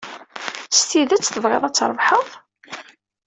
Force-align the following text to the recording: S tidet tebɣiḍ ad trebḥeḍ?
S 0.77 0.79
tidet 0.89 1.29
tebɣiḍ 1.33 1.63
ad 1.65 1.73
trebḥeḍ? 1.75 2.27